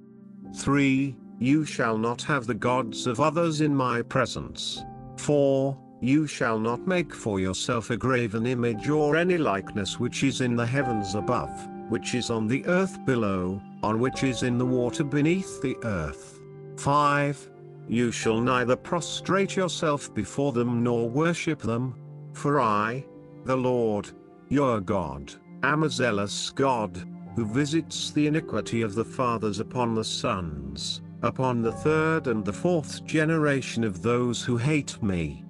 3. 0.56 1.16
You 1.38 1.64
shall 1.64 1.96
not 1.96 2.22
have 2.22 2.46
the 2.46 2.54
gods 2.54 3.06
of 3.06 3.20
others 3.20 3.60
in 3.60 3.74
my 3.74 4.02
presence. 4.02 4.82
4. 5.16 5.76
You 6.00 6.26
shall 6.26 6.58
not 6.58 6.86
make 6.86 7.14
for 7.14 7.40
yourself 7.40 7.90
a 7.90 7.96
graven 7.96 8.46
image 8.46 8.88
or 8.88 9.16
any 9.16 9.36
likeness 9.36 10.00
which 10.00 10.22
is 10.22 10.40
in 10.40 10.56
the 10.56 10.66
heavens 10.66 11.14
above, 11.14 11.50
which 11.88 12.14
is 12.14 12.30
on 12.30 12.46
the 12.46 12.64
earth 12.66 13.04
below, 13.04 13.60
on 13.82 14.00
which 14.00 14.22
is 14.22 14.42
in 14.42 14.58
the 14.58 14.66
water 14.66 15.04
beneath 15.04 15.60
the 15.60 15.76
earth. 15.84 16.40
5. 16.76 17.50
You 17.88 18.12
shall 18.12 18.40
neither 18.40 18.76
prostrate 18.76 19.56
yourself 19.56 20.14
before 20.14 20.52
them 20.52 20.82
nor 20.82 21.08
worship 21.08 21.60
them, 21.60 21.94
for 22.32 22.60
I, 22.60 23.04
the 23.44 23.56
Lord, 23.56 24.10
your 24.50 24.80
God, 24.80 25.32
am 25.62 25.84
a 25.84 25.88
zealous 25.88 26.50
God, 26.50 27.08
who 27.36 27.46
visits 27.46 28.10
the 28.10 28.26
iniquity 28.26 28.82
of 28.82 28.94
the 28.94 29.04
fathers 29.04 29.60
upon 29.60 29.94
the 29.94 30.04
sons, 30.04 31.00
upon 31.22 31.62
the 31.62 31.72
third 31.72 32.26
and 32.26 32.44
the 32.44 32.52
fourth 32.52 33.04
generation 33.06 33.84
of 33.84 34.02
those 34.02 34.42
who 34.42 34.56
hate 34.56 35.00
me. 35.02 35.44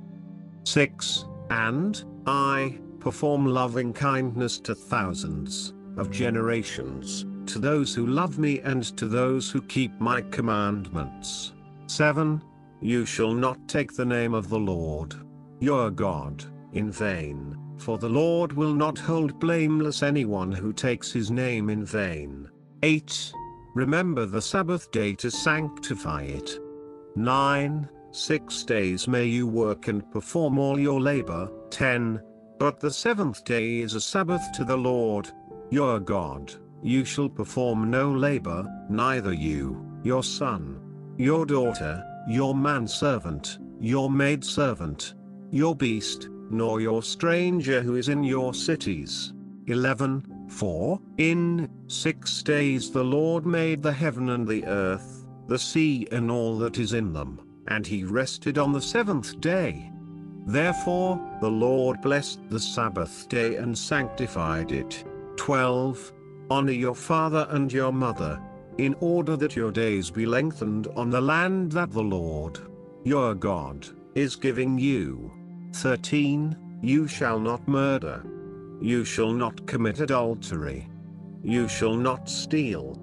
6. 0.64 1.24
And, 1.48 2.04
I, 2.26 2.78
perform 3.00 3.46
loving 3.46 3.94
kindness 3.94 4.60
to 4.60 4.74
thousands 4.74 5.72
of 5.96 6.10
generations, 6.10 7.24
to 7.46 7.58
those 7.58 7.94
who 7.94 8.06
love 8.06 8.38
me 8.38 8.60
and 8.60 8.84
to 8.98 9.08
those 9.08 9.50
who 9.50 9.62
keep 9.62 9.98
my 9.98 10.20
commandments. 10.30 11.54
7. 11.86 12.42
You 12.82 13.06
shall 13.06 13.32
not 13.32 13.66
take 13.66 13.94
the 13.94 14.04
name 14.04 14.34
of 14.34 14.50
the 14.50 14.58
Lord, 14.58 15.14
your 15.58 15.90
God, 15.90 16.44
in 16.72 16.90
vain, 16.92 17.56
for 17.80 17.98
the 17.98 18.08
Lord 18.08 18.52
will 18.52 18.74
not 18.74 18.98
hold 18.98 19.40
blameless 19.40 20.02
anyone 20.02 20.52
who 20.52 20.72
takes 20.72 21.10
his 21.10 21.30
name 21.30 21.70
in 21.70 21.84
vain. 21.84 22.48
8. 22.82 23.32
Remember 23.74 24.26
the 24.26 24.42
Sabbath 24.42 24.90
day 24.90 25.14
to 25.14 25.30
sanctify 25.30 26.22
it. 26.22 26.58
9. 27.16 27.88
Six 28.12 28.64
days 28.64 29.08
may 29.08 29.24
you 29.24 29.46
work 29.46 29.88
and 29.88 30.10
perform 30.10 30.58
all 30.58 30.78
your 30.78 31.00
labor. 31.00 31.50
10. 31.70 32.20
But 32.58 32.80
the 32.80 32.90
seventh 32.90 33.44
day 33.44 33.78
is 33.78 33.94
a 33.94 34.00
Sabbath 34.00 34.42
to 34.54 34.64
the 34.64 34.76
Lord, 34.76 35.30
your 35.70 36.00
God. 36.00 36.52
You 36.82 37.04
shall 37.04 37.28
perform 37.28 37.90
no 37.90 38.10
labor, 38.10 38.66
neither 38.88 39.32
you, 39.32 39.86
your 40.02 40.22
son, 40.22 40.80
your 41.16 41.46
daughter, 41.46 42.04
your 42.28 42.54
manservant, 42.54 43.58
your 43.80 44.10
maidservant, 44.10 45.14
your 45.50 45.74
beast, 45.74 46.28
nor 46.50 46.80
your 46.80 47.02
stranger 47.02 47.80
who 47.80 47.96
is 47.96 48.08
in 48.08 48.22
your 48.22 48.52
cities. 48.52 49.32
11. 49.66 50.24
For, 50.50 51.00
in 51.16 51.70
six 51.86 52.42
days 52.42 52.90
the 52.90 53.04
Lord 53.04 53.46
made 53.46 53.82
the 53.82 53.92
heaven 53.92 54.30
and 54.30 54.46
the 54.46 54.64
earth, 54.66 55.24
the 55.46 55.58
sea 55.58 56.06
and 56.10 56.30
all 56.30 56.58
that 56.58 56.78
is 56.78 56.92
in 56.92 57.12
them, 57.12 57.40
and 57.68 57.86
he 57.86 58.04
rested 58.04 58.58
on 58.58 58.72
the 58.72 58.82
seventh 58.82 59.40
day. 59.40 59.90
Therefore, 60.46 61.20
the 61.40 61.50
Lord 61.50 62.00
blessed 62.00 62.40
the 62.48 62.58
Sabbath 62.58 63.28
day 63.28 63.56
and 63.56 63.76
sanctified 63.76 64.72
it. 64.72 65.04
12. 65.36 66.12
Honor 66.50 66.72
your 66.72 66.94
father 66.94 67.46
and 67.50 67.72
your 67.72 67.92
mother, 67.92 68.40
in 68.78 68.94
order 69.00 69.36
that 69.36 69.54
your 69.54 69.70
days 69.70 70.10
be 70.10 70.26
lengthened 70.26 70.88
on 70.96 71.10
the 71.10 71.20
land 71.20 71.70
that 71.72 71.92
the 71.92 72.02
Lord, 72.02 72.58
your 73.04 73.34
God, 73.34 73.86
is 74.16 74.34
giving 74.34 74.78
you. 74.78 75.32
13. 75.72 76.56
You 76.83 77.06
shall 77.06 77.38
not 77.38 77.66
murder. 77.68 78.24
You 78.80 79.04
shall 79.04 79.33
not 79.33 79.66
commit 79.66 80.00
adultery. 80.00 80.88
You 81.42 81.68
shall 81.68 81.94
not 81.94 82.28
steal. 82.28 83.00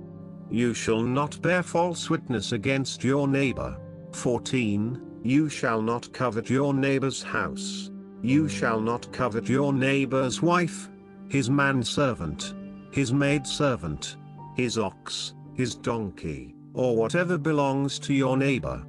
You 0.50 0.74
shall 0.74 1.02
not 1.02 1.42
bear 1.42 1.64
false 1.64 2.10
witness 2.10 2.52
against 2.52 3.04
your 3.04 3.28
neighbor. 3.28 3.78
14. 4.14 5.20
You 5.24 5.50
shall 5.50 5.82
not 5.82 6.14
covet 6.14 6.50
your 6.50 6.74
neighbor's 6.74 7.22
house. 7.22 7.92
You 8.22 8.48
shall 8.48 8.80
not 8.80 9.12
covet 9.12 9.48
your 9.50 9.74
neighbor's 9.74 10.42
wife, 10.42 10.90
his 11.30 11.50
manservant, 11.50 12.54
his 12.92 13.14
maidservant, 13.14 14.18
his 14.56 14.78
ox, 14.78 15.34
his 15.54 15.76
donkey, 15.76 16.56
or 16.74 16.96
whatever 16.96 17.38
belongs 17.38 18.00
to 18.00 18.14
your 18.14 18.38
neighbor. 18.38 18.84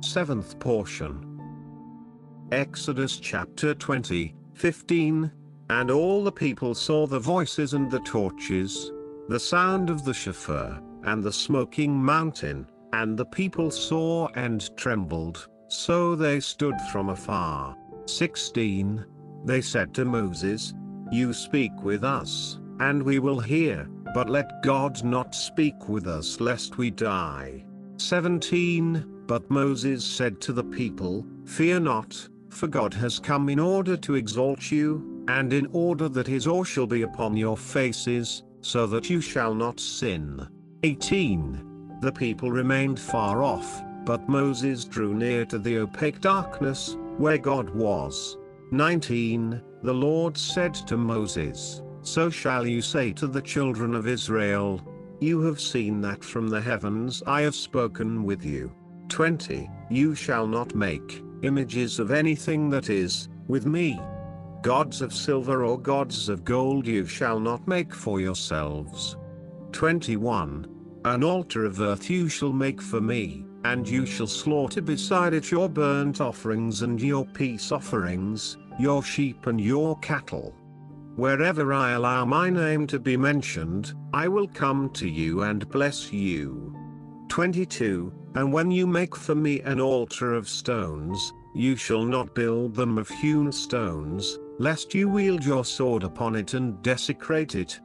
Seventh 0.00 0.58
portion. 0.58 1.25
Exodus 2.52 3.18
chapter 3.18 3.74
20, 3.74 4.32
15. 4.54 5.32
And 5.68 5.90
all 5.90 6.22
the 6.22 6.30
people 6.30 6.76
saw 6.76 7.04
the 7.04 7.18
voices 7.18 7.74
and 7.74 7.90
the 7.90 7.98
torches, 8.00 8.92
the 9.28 9.40
sound 9.40 9.90
of 9.90 10.04
the 10.04 10.14
shofar, 10.14 10.80
and 11.02 11.24
the 11.24 11.32
smoking 11.32 11.92
mountain, 11.92 12.68
and 12.92 13.18
the 13.18 13.24
people 13.24 13.72
saw 13.72 14.28
and 14.36 14.74
trembled, 14.76 15.48
so 15.66 16.14
they 16.14 16.38
stood 16.38 16.80
from 16.92 17.08
afar. 17.08 17.76
16. 18.06 19.04
They 19.44 19.60
said 19.60 19.92
to 19.94 20.04
Moses, 20.04 20.72
You 21.10 21.32
speak 21.32 21.72
with 21.82 22.04
us, 22.04 22.60
and 22.78 23.02
we 23.02 23.18
will 23.18 23.40
hear, 23.40 23.88
but 24.14 24.30
let 24.30 24.62
God 24.62 25.02
not 25.02 25.34
speak 25.34 25.88
with 25.88 26.06
us 26.06 26.40
lest 26.40 26.78
we 26.78 26.92
die. 26.92 27.64
17. 27.96 29.14
But 29.26 29.50
Moses 29.50 30.04
said 30.04 30.40
to 30.42 30.52
the 30.52 30.62
people, 30.62 31.26
Fear 31.44 31.80
not, 31.80 32.28
for 32.56 32.66
God 32.66 32.94
has 32.94 33.18
come 33.18 33.50
in 33.50 33.58
order 33.58 33.98
to 33.98 34.14
exalt 34.14 34.72
you, 34.72 35.24
and 35.28 35.52
in 35.52 35.66
order 35.72 36.08
that 36.08 36.26
his 36.26 36.46
awe 36.46 36.64
shall 36.64 36.86
be 36.86 37.02
upon 37.02 37.36
your 37.36 37.56
faces, 37.56 38.44
so 38.62 38.86
that 38.86 39.10
you 39.10 39.20
shall 39.20 39.54
not 39.54 39.78
sin. 39.78 40.48
18. 40.82 41.98
The 42.00 42.12
people 42.12 42.50
remained 42.50 42.98
far 42.98 43.42
off, 43.42 43.82
but 44.06 44.26
Moses 44.28 44.86
drew 44.86 45.14
near 45.14 45.44
to 45.44 45.58
the 45.58 45.78
opaque 45.78 46.22
darkness, 46.22 46.96
where 47.18 47.36
God 47.36 47.68
was. 47.70 48.38
19. 48.70 49.60
The 49.82 49.92
Lord 49.92 50.38
said 50.38 50.72
to 50.86 50.96
Moses, 50.96 51.82
So 52.00 52.30
shall 52.30 52.66
you 52.66 52.80
say 52.80 53.12
to 53.12 53.26
the 53.26 53.42
children 53.42 53.94
of 53.94 54.08
Israel, 54.08 54.80
You 55.20 55.42
have 55.42 55.60
seen 55.60 56.00
that 56.00 56.24
from 56.24 56.48
the 56.48 56.60
heavens 56.62 57.22
I 57.26 57.42
have 57.42 57.54
spoken 57.54 58.24
with 58.24 58.44
you. 58.44 58.72
20. 59.08 59.68
You 59.90 60.14
shall 60.14 60.46
not 60.46 60.74
make 60.74 61.22
images 61.46 61.98
of 61.98 62.10
anything 62.10 62.68
that 62.70 62.90
is, 62.90 63.28
with 63.48 63.66
me. 63.66 64.00
Gods 64.62 65.00
of 65.00 65.14
silver 65.14 65.64
or 65.64 65.78
gods 65.78 66.28
of 66.28 66.44
gold 66.44 66.86
you 66.86 67.06
shall 67.06 67.38
not 67.38 67.66
make 67.66 67.94
for 67.94 68.20
yourselves. 68.20 69.16
21. 69.72 70.66
An 71.04 71.22
altar 71.22 71.64
of 71.64 71.80
earth 71.80 72.10
you 72.10 72.28
shall 72.28 72.52
make 72.52 72.82
for 72.82 73.00
me, 73.00 73.46
and 73.64 73.88
you 73.88 74.04
shall 74.04 74.26
slaughter 74.26 74.82
beside 74.82 75.34
it 75.34 75.50
your 75.50 75.68
burnt 75.68 76.20
offerings 76.20 76.82
and 76.82 77.00
your 77.00 77.24
peace 77.26 77.70
offerings, 77.70 78.56
your 78.78 79.02
sheep 79.02 79.46
and 79.46 79.60
your 79.60 79.96
cattle. 80.00 80.54
Wherever 81.16 81.72
I 81.72 81.92
allow 81.92 82.24
my 82.24 82.50
name 82.50 82.86
to 82.88 82.98
be 82.98 83.16
mentioned, 83.16 83.94
I 84.12 84.28
will 84.28 84.48
come 84.48 84.90
to 84.94 85.08
you 85.08 85.42
and 85.42 85.68
bless 85.70 86.12
you. 86.12 86.74
22 87.28 88.12
And 88.36 88.52
when 88.52 88.70
you 88.70 88.86
make 88.86 89.16
for 89.16 89.34
me 89.34 89.62
an 89.62 89.80
altar 89.80 90.34
of 90.34 90.46
stones, 90.46 91.32
you 91.54 91.74
shall 91.74 92.04
not 92.04 92.34
build 92.34 92.74
them 92.74 92.98
of 92.98 93.08
hewn 93.08 93.50
stones, 93.50 94.38
lest 94.58 94.92
you 94.92 95.08
wield 95.08 95.42
your 95.42 95.64
sword 95.64 96.02
upon 96.02 96.36
it 96.36 96.52
and 96.52 96.82
desecrate 96.82 97.54
it. 97.54 97.80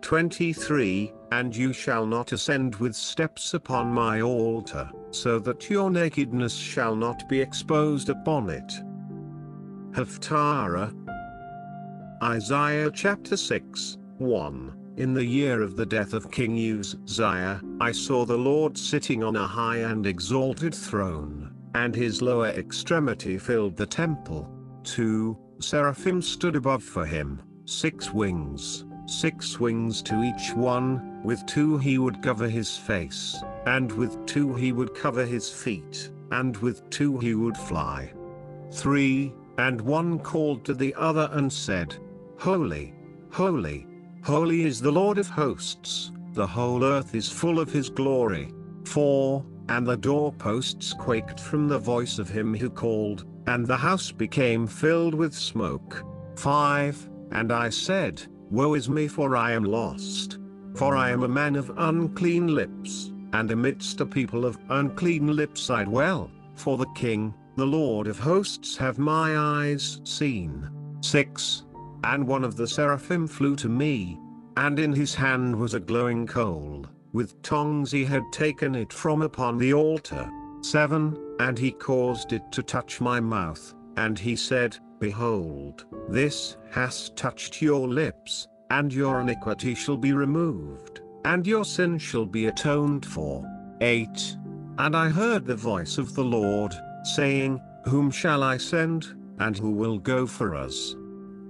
23 0.00 1.12
And 1.30 1.54
you 1.54 1.72
shall 1.72 2.04
not 2.04 2.32
ascend 2.32 2.74
with 2.76 2.96
steps 2.96 3.54
upon 3.54 3.92
my 3.92 4.20
altar, 4.20 4.90
so 5.12 5.38
that 5.38 5.70
your 5.70 5.88
nakedness 5.88 6.54
shall 6.56 6.96
not 6.96 7.28
be 7.28 7.40
exposed 7.40 8.08
upon 8.08 8.50
it. 8.50 8.72
Haftarah 9.92 10.92
Isaiah 12.24 12.90
chapter 12.90 13.36
6, 13.36 13.98
1 14.18 14.81
In 14.96 15.14
the 15.14 15.24
year 15.24 15.62
of 15.62 15.76
the 15.76 15.86
death 15.86 16.12
of 16.12 16.30
King 16.30 16.58
Uzziah, 16.58 17.60
I 17.80 17.92
saw 17.92 18.24
the 18.24 18.36
Lord 18.36 18.76
sitting 18.76 19.22
on 19.24 19.36
a 19.36 19.46
high 19.46 19.78
and 19.78 20.06
exalted 20.06 20.74
throne, 20.74 21.54
and 21.74 21.94
his 21.94 22.20
lower 22.20 22.48
extremity 22.48 23.38
filled 23.38 23.76
the 23.76 23.86
temple. 23.86 24.48
2 24.84 25.36
Seraphim 25.60 26.20
stood 26.20 26.56
above 26.56 26.82
for 26.82 27.06
him, 27.06 27.40
six 27.64 28.12
wings 28.12 28.84
six 29.06 29.60
wings 29.60 30.02
to 30.02 30.22
each 30.22 30.54
one, 30.54 31.22
with 31.22 31.44
two 31.46 31.78
he 31.78 31.98
would 31.98 32.22
cover 32.22 32.48
his 32.48 32.76
face, 32.76 33.42
and 33.66 33.92
with 33.92 34.24
two 34.26 34.54
he 34.54 34.72
would 34.72 34.94
cover 34.94 35.24
his 35.24 35.50
feet, 35.50 36.10
and 36.30 36.56
with 36.58 36.88
two 36.90 37.18
he 37.18 37.34
would 37.34 37.56
fly. 37.56 38.12
3. 38.72 39.32
And 39.58 39.80
one 39.80 40.18
called 40.18 40.64
to 40.64 40.74
the 40.74 40.94
other 40.94 41.28
and 41.32 41.52
said, 41.52 41.94
Holy, 42.38 42.94
holy, 43.30 43.86
holy 44.22 44.62
is 44.62 44.80
the 44.80 44.90
Lord 44.90 45.18
of 45.18 45.28
hosts, 45.28 46.12
the 46.32 46.46
whole 46.46 46.84
earth 46.84 47.14
is 47.14 47.28
full 47.28 47.60
of 47.60 47.70
his 47.70 47.90
glory. 47.90 48.52
4. 48.86 49.44
And 49.68 49.86
the 49.86 49.96
doorposts 49.96 50.92
quaked 50.92 51.38
from 51.38 51.68
the 51.68 51.78
voice 51.78 52.18
of 52.18 52.28
him 52.28 52.54
who 52.54 52.70
called, 52.70 53.26
and 53.46 53.66
the 53.66 53.76
house 53.76 54.10
became 54.10 54.66
filled 54.66 55.14
with 55.14 55.34
smoke. 55.34 56.04
5. 56.36 57.10
And 57.32 57.52
I 57.52 57.68
said, 57.68 58.22
Woe 58.50 58.74
is 58.74 58.88
me 58.88 59.08
for 59.08 59.36
I 59.36 59.52
am 59.52 59.64
lost. 59.64 60.38
For 60.74 60.96
I 60.96 61.10
am 61.10 61.22
a 61.22 61.28
man 61.28 61.56
of 61.56 61.72
unclean 61.76 62.54
lips, 62.54 63.12
and 63.32 63.50
amidst 63.50 64.00
a 64.00 64.06
people 64.06 64.44
of 64.44 64.58
unclean 64.70 65.36
lips 65.36 65.68
I 65.68 65.84
dwell, 65.84 66.30
for 66.54 66.78
the 66.78 66.90
King, 66.94 67.34
the 67.56 67.66
Lord 67.66 68.06
of 68.06 68.18
hosts 68.18 68.76
have 68.76 68.98
my 68.98 69.36
eyes 69.36 70.00
seen. 70.04 70.70
6. 71.00 71.64
And 72.04 72.26
one 72.26 72.44
of 72.44 72.56
the 72.56 72.66
seraphim 72.66 73.26
flew 73.26 73.56
to 73.56 73.68
me, 73.68 74.18
and 74.56 74.78
in 74.78 74.92
his 74.92 75.14
hand 75.14 75.56
was 75.56 75.74
a 75.74 75.80
glowing 75.80 76.26
coal, 76.26 76.86
with 77.12 77.40
tongs 77.42 77.92
he 77.92 78.04
had 78.04 78.24
taken 78.32 78.74
it 78.74 78.92
from 78.92 79.22
upon 79.22 79.58
the 79.58 79.72
altar. 79.72 80.28
7. 80.62 81.16
And 81.40 81.58
he 81.58 81.72
caused 81.72 82.32
it 82.32 82.42
to 82.52 82.62
touch 82.62 83.00
my 83.00 83.20
mouth, 83.20 83.74
and 83.96 84.18
he 84.18 84.36
said, 84.36 84.76
Behold, 85.00 85.86
this 86.08 86.56
has 86.70 87.10
touched 87.10 87.60
your 87.60 87.88
lips, 87.88 88.46
and 88.70 88.92
your 88.92 89.20
iniquity 89.20 89.74
shall 89.74 89.96
be 89.96 90.12
removed, 90.12 91.00
and 91.24 91.46
your 91.46 91.64
sin 91.64 91.98
shall 91.98 92.26
be 92.26 92.46
atoned 92.46 93.04
for. 93.04 93.44
8. 93.80 94.08
And 94.78 94.96
I 94.96 95.08
heard 95.08 95.44
the 95.44 95.56
voice 95.56 95.98
of 95.98 96.14
the 96.14 96.24
Lord, 96.24 96.72
saying, 97.02 97.60
Whom 97.86 98.10
shall 98.10 98.42
I 98.42 98.56
send, 98.56 99.06
and 99.38 99.58
who 99.58 99.72
will 99.72 99.98
go 99.98 100.26
for 100.26 100.54
us? 100.54 100.94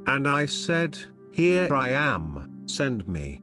And 0.06 0.26
I 0.28 0.46
said, 0.46 0.98
Here 1.32 1.72
I 1.72 1.90
am, 1.90 2.62
send 2.66 3.06
me. 3.06 3.42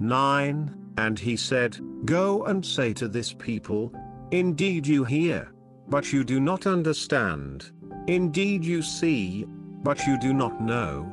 9. 0.00 0.74
And 0.98 1.18
he 1.18 1.36
said, 1.36 1.78
Go 2.04 2.44
and 2.44 2.64
say 2.64 2.92
to 2.94 3.08
this 3.08 3.32
people, 3.32 3.92
Indeed 4.30 4.86
you 4.86 5.04
hear, 5.04 5.52
but 5.88 6.12
you 6.12 6.24
do 6.24 6.40
not 6.40 6.66
understand. 6.66 7.70
Indeed 8.06 8.64
you 8.64 8.82
see, 8.82 9.46
but 9.82 10.06
you 10.06 10.18
do 10.18 10.32
not 10.32 10.60
know. 10.60 11.10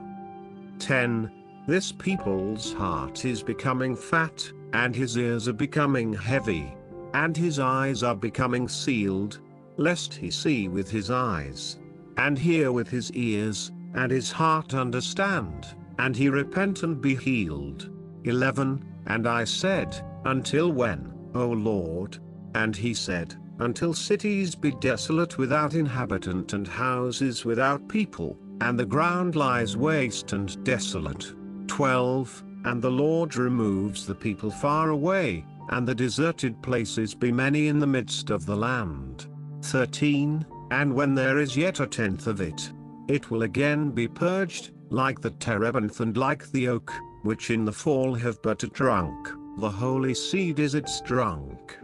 10. 0.79 1.31
This 1.67 1.91
people's 1.91 2.73
heart 2.73 3.25
is 3.25 3.43
becoming 3.43 3.95
fat, 3.95 4.51
and 4.73 4.95
his 4.95 5.17
ears 5.17 5.47
are 5.47 5.53
becoming 5.53 6.13
heavy, 6.13 6.73
and 7.13 7.37
his 7.37 7.59
eyes 7.59 8.03
are 8.03 8.15
becoming 8.15 8.67
sealed, 8.67 9.39
lest 9.77 10.13
he 10.13 10.29
see 10.29 10.67
with 10.67 10.89
his 10.89 11.11
eyes, 11.11 11.79
and 12.17 12.37
hear 12.37 12.71
with 12.71 12.89
his 12.89 13.11
ears, 13.13 13.71
and 13.93 14.11
his 14.11 14.31
heart 14.31 14.73
understand, 14.73 15.67
and 15.99 16.15
he 16.15 16.29
repent 16.29 16.83
and 16.83 17.01
be 17.01 17.15
healed. 17.15 17.89
11. 18.23 18.83
And 19.07 19.27
I 19.27 19.43
said, 19.43 19.95
Until 20.25 20.71
when, 20.71 21.13
O 21.35 21.47
Lord? 21.47 22.19
And 22.55 22.75
he 22.75 22.93
said, 22.93 23.35
until 23.59 23.93
cities 23.93 24.55
be 24.55 24.71
desolate 24.71 25.37
without 25.37 25.75
inhabitant 25.75 26.53
and 26.53 26.67
houses 26.67 27.45
without 27.45 27.87
people, 27.87 28.37
and 28.61 28.79
the 28.79 28.85
ground 28.85 29.35
lies 29.35 29.77
waste 29.77 30.33
and 30.33 30.61
desolate. 30.63 31.33
12. 31.67 32.43
And 32.65 32.81
the 32.81 32.91
Lord 32.91 33.35
removes 33.35 34.05
the 34.05 34.15
people 34.15 34.49
far 34.49 34.89
away, 34.89 35.45
and 35.69 35.87
the 35.87 35.95
deserted 35.95 36.61
places 36.61 37.13
be 37.13 37.31
many 37.31 37.67
in 37.67 37.79
the 37.79 37.87
midst 37.87 38.29
of 38.31 38.45
the 38.45 38.55
land. 38.55 39.27
13. 39.61 40.45
And 40.71 40.93
when 40.93 41.13
there 41.13 41.39
is 41.39 41.55
yet 41.55 41.79
a 41.79 41.87
tenth 41.87 42.25
of 42.25 42.41
it, 42.41 42.71
it 43.07 43.29
will 43.31 43.43
again 43.43 43.91
be 43.91 44.07
purged, 44.07 44.71
like 44.89 45.21
the 45.21 45.31
terebinth 45.31 45.99
and 45.99 46.15
like 46.17 46.49
the 46.51 46.67
oak, 46.67 46.91
which 47.23 47.49
in 47.49 47.65
the 47.65 47.71
fall 47.71 48.13
have 48.13 48.41
but 48.41 48.63
a 48.63 48.67
trunk, 48.67 49.29
the 49.57 49.69
holy 49.69 50.13
seed 50.13 50.59
is 50.59 50.75
its 50.75 51.01
trunk. 51.01 51.77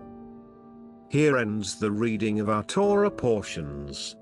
Here 1.10 1.38
ends 1.38 1.79
the 1.79 1.91
reading 1.91 2.39
of 2.39 2.49
our 2.49 2.63
Torah 2.63 3.10
portions. 3.10 4.15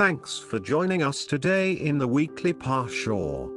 Thanks 0.00 0.38
for 0.38 0.58
joining 0.58 1.02
us 1.02 1.26
today 1.26 1.72
in 1.72 1.98
the 1.98 2.08
weekly 2.08 2.54
Parsha. 2.54 3.50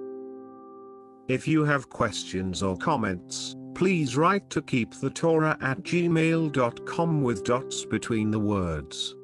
If 1.29 1.47
you 1.47 1.63
have 1.63 1.89
questions 1.89 2.61
or 2.61 2.75
comments, 2.75 3.55
please 3.75 4.17
write 4.17 4.49
to 4.49 4.61
keepthetorah 4.61 5.63
at 5.63 5.81
gmail.com 5.83 7.21
with 7.21 7.45
dots 7.45 7.85
between 7.85 8.29
the 8.29 8.41
words. 8.41 9.15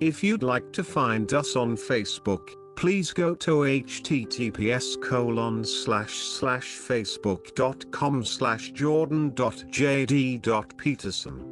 If 0.00 0.24
you'd 0.24 0.42
like 0.42 0.72
to 0.72 0.82
find 0.82 1.30
us 1.34 1.56
on 1.56 1.76
Facebook, 1.76 2.54
please 2.74 3.12
go 3.12 3.34
to 3.34 3.50
https 3.50 4.98
colon 5.02 5.66
slash 5.66 6.20
slash 6.20 6.78
facebook.com 6.78 8.24
slash 8.24 8.70
jordan.jd.peterson. 8.70 11.44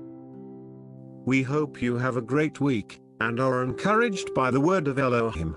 We 1.26 1.42
hope 1.42 1.82
you 1.82 1.98
have 1.98 2.16
a 2.16 2.22
great 2.22 2.62
week 2.62 2.99
and 3.20 3.38
are 3.40 3.62
encouraged 3.62 4.34
by 4.34 4.50
the 4.50 4.60
word 4.60 4.88
of 4.88 4.98
Elohim. 4.98 5.56